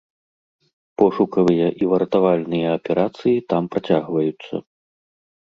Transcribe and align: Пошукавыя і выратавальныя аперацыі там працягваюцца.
Пошукавыя 1.01 1.67
і 1.83 1.91
выратавальныя 1.91 2.67
аперацыі 2.79 3.45
там 3.55 3.63
працягваюцца. 3.77 4.53